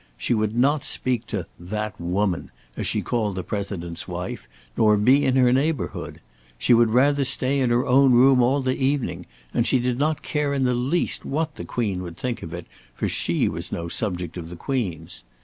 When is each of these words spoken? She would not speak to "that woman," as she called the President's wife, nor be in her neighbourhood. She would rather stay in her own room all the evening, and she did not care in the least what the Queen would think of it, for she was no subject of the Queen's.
She 0.17 0.33
would 0.33 0.55
not 0.57 0.83
speak 0.83 1.27
to 1.27 1.45
"that 1.59 2.01
woman," 2.01 2.49
as 2.75 2.87
she 2.87 3.03
called 3.03 3.35
the 3.35 3.43
President's 3.43 4.07
wife, 4.07 4.47
nor 4.75 4.97
be 4.97 5.23
in 5.23 5.35
her 5.35 5.53
neighbourhood. 5.53 6.19
She 6.57 6.73
would 6.73 6.89
rather 6.89 7.23
stay 7.23 7.59
in 7.59 7.69
her 7.69 7.85
own 7.85 8.13
room 8.13 8.41
all 8.41 8.63
the 8.63 8.75
evening, 8.75 9.27
and 9.53 9.67
she 9.67 9.77
did 9.77 9.99
not 9.99 10.23
care 10.23 10.55
in 10.55 10.63
the 10.63 10.73
least 10.73 11.23
what 11.23 11.53
the 11.55 11.65
Queen 11.65 12.01
would 12.01 12.17
think 12.17 12.41
of 12.41 12.51
it, 12.51 12.65
for 12.95 13.07
she 13.07 13.47
was 13.47 13.71
no 13.71 13.89
subject 13.89 14.37
of 14.37 14.49
the 14.49 14.55
Queen's. 14.55 15.23